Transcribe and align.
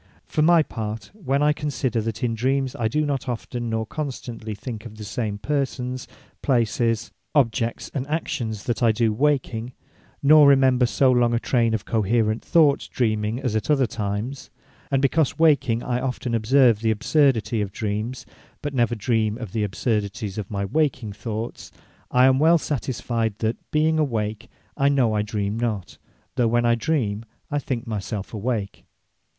For 0.25 0.41
my 0.41 0.63
part, 0.63 1.11
when 1.13 1.43
I 1.43 1.53
consider, 1.53 2.01
that 2.01 2.23
in 2.23 2.33
Dreames, 2.35 2.75
I 2.79 2.87
do 2.87 3.05
not 3.05 3.29
often, 3.29 3.69
nor 3.69 3.85
constantly 3.85 4.55
think 4.55 4.83
of 4.87 4.95
the 4.97 5.03
same 5.03 5.37
Persons, 5.37 6.07
Places, 6.41 7.11
Objects, 7.35 7.91
and 7.93 8.07
Actions 8.07 8.63
that 8.63 8.81
I 8.81 8.91
do 8.91 9.13
waking; 9.13 9.73
nor 10.23 10.47
remember 10.47 10.87
so 10.87 11.11
long 11.11 11.35
a 11.35 11.39
trayne 11.39 11.75
of 11.75 11.85
coherent 11.85 12.43
thoughts, 12.43 12.87
Dreaming, 12.87 13.39
as 13.41 13.55
at 13.55 13.69
other 13.69 13.85
times; 13.85 14.49
And 14.89 15.03
because 15.03 15.37
waking 15.37 15.83
I 15.83 16.01
often 16.01 16.33
observe 16.33 16.79
the 16.79 16.89
absurdity 16.89 17.61
of 17.61 17.71
Dreames, 17.71 18.25
but 18.63 18.73
never 18.73 18.95
dream 18.95 19.37
of 19.37 19.51
the 19.51 19.63
absurdities 19.63 20.39
of 20.39 20.49
my 20.49 20.65
waking 20.65 21.13
Thoughts; 21.13 21.71
I 22.09 22.25
am 22.25 22.39
well 22.39 22.57
satisfied, 22.57 23.35
that 23.37 23.55
being 23.69 23.99
awake, 23.99 24.49
I 24.75 24.89
know 24.89 25.13
I 25.13 25.21
dreame 25.21 25.59
not; 25.61 25.99
though 26.37 26.47
when 26.47 26.65
I 26.65 26.73
dreame, 26.73 27.23
I 27.51 27.59
think 27.59 27.85
my 27.85 27.99
selfe 27.99 28.33
awake. 28.33 28.85